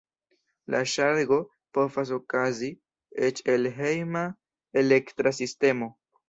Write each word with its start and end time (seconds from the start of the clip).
La 0.75 0.79
ŝargo 0.93 1.37
povas 1.77 2.11
okazi 2.17 2.69
eĉ 3.29 3.43
el 3.55 3.69
hejma 3.77 4.25
elektra 4.83 5.37
sistemo. 5.43 5.93